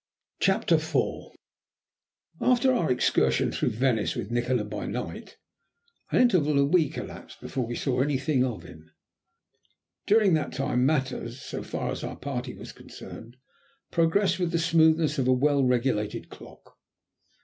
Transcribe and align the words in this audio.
CHAPTER 0.39 0.77
IV 0.77 1.27
After 2.41 2.73
our 2.73 2.91
excursion 2.91 3.51
through 3.51 3.69
Venice 3.69 4.15
with 4.15 4.31
Nikola 4.31 4.63
by 4.63 4.87
night, 4.87 5.37
an 6.09 6.19
interval 6.19 6.53
of 6.53 6.57
a 6.57 6.65
week 6.65 6.97
elapsed 6.97 7.39
before 7.39 7.67
we 7.67 7.75
saw 7.75 8.01
anything 8.01 8.43
of 8.43 8.63
him. 8.63 8.89
During 10.07 10.33
that 10.33 10.53
time 10.53 10.87
matters, 10.87 11.39
so 11.39 11.61
far 11.61 11.91
as 11.91 12.03
our 12.03 12.15
party 12.17 12.55
was 12.55 12.71
concerned, 12.71 13.37
progressed 13.91 14.39
with 14.39 14.49
the 14.51 14.57
smoothness 14.57 15.19
of 15.19 15.27
a 15.27 15.33
well 15.33 15.63
regulated 15.63 16.29
clock. 16.29 16.79